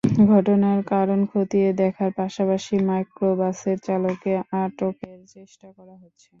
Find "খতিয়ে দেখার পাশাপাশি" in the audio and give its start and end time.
1.31-2.75